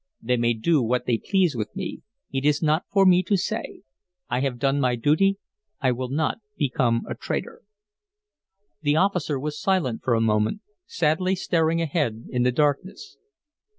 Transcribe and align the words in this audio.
"They 0.19 0.35
may 0.35 0.55
do 0.55 0.81
what 0.81 1.05
they 1.05 1.19
please 1.19 1.55
with 1.55 1.75
me. 1.75 2.01
It 2.31 2.43
is 2.43 2.63
not 2.63 2.85
for 2.91 3.05
me 3.05 3.21
to 3.21 3.37
say. 3.37 3.83
I 4.31 4.39
have 4.39 4.57
done 4.57 4.79
my 4.79 4.95
duty; 4.95 5.37
I 5.79 5.91
will 5.91 6.09
not 6.09 6.39
become 6.57 7.03
a 7.07 7.13
traitor." 7.13 7.61
The 8.81 8.95
officer 8.95 9.39
was 9.39 9.61
silent 9.61 10.01
for 10.03 10.15
a 10.15 10.19
moment, 10.21 10.61
sadly 10.87 11.35
staring 11.35 11.83
ahead 11.83 12.25
in 12.29 12.41
the 12.41 12.51
darkness. 12.51 13.17